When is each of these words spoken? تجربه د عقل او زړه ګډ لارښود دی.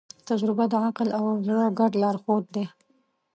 تجربه 0.27 0.65
د 0.71 0.73
عقل 0.85 1.07
او 1.19 1.25
زړه 1.45 1.65
ګډ 1.79 1.91
لارښود 2.01 2.45
دی. 2.55 2.65